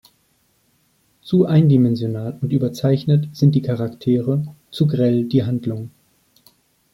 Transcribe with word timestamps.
Zu 1.21 1.45
eindimensional 1.45 2.39
und 2.41 2.51
überzeichnet 2.51 3.27
sind 3.35 3.53
die 3.53 3.61
Charaktere, 3.61 4.43
zu 4.71 4.87
grell 4.87 5.25
die 5.25 5.43
Handlung. 5.43 5.91